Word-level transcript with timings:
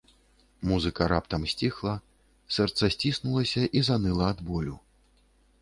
Музыка 0.71 1.03
раптам 1.11 1.45
сціхла, 1.51 1.93
сэрца 2.57 2.83
сціснулася 2.97 3.63
і 3.81 3.85
заныла 3.91 4.25
ад 4.33 4.39
болю. 4.49 4.75